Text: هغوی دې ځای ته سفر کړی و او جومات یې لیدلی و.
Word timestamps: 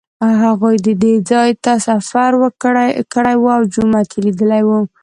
هغوی 0.43 0.75
دې 1.03 1.13
ځای 1.29 1.49
ته 1.63 1.73
سفر 1.87 2.31
کړی 3.13 3.35
و 3.37 3.45
او 3.57 3.61
جومات 3.73 4.07
یې 4.13 4.19
لیدلی 4.25 4.63
و. 4.65 4.69